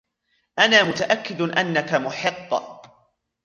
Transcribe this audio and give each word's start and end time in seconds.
أنا 0.59 0.83
متأكد 0.83 1.41
أنكَ 1.41 1.93
محق. 1.93 2.59